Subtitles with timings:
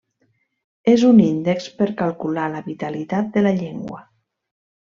[0.93, 4.05] És un índex per calcular la vitalitat de la llengua.